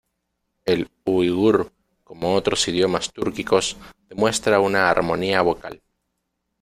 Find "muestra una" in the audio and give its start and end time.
4.15-4.89